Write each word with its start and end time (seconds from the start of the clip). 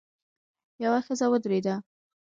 يوه 0.83 0.99
ښځه 1.05 1.25
ودرېده. 1.31 1.75